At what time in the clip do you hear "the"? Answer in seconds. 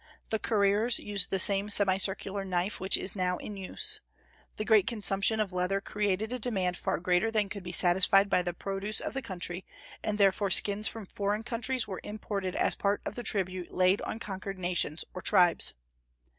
0.29-0.39, 1.29-1.37, 4.57-4.65, 8.41-8.55, 9.13-9.21, 13.13-13.21